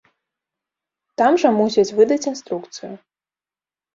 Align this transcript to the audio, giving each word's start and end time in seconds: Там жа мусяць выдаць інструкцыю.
Там 1.21 1.33
жа 1.43 1.49
мусяць 1.59 1.95
выдаць 1.99 2.27
інструкцыю. 2.31 2.93